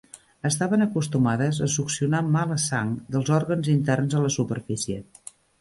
Estaven 0.49 0.81
acostumades 0.85 1.59
a 1.67 1.69
succionar 1.75 2.23
"mala 2.37 2.57
sang" 2.65 2.97
dels 3.17 3.31
òrgans 3.39 3.73
interns 3.77 4.17
a 4.21 4.27
la 4.29 4.35
superfície. 4.41 4.99